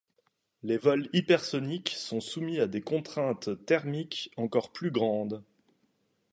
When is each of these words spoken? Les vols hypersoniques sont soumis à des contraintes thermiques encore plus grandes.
Les 0.63 0.77
vols 0.77 1.07
hypersoniques 1.13 1.89
sont 1.89 2.21
soumis 2.21 2.59
à 2.59 2.65
des 2.65 2.81
contraintes 2.81 3.63
thermiques 3.67 4.31
encore 4.35 4.71
plus 4.73 4.89
grandes. 4.89 5.43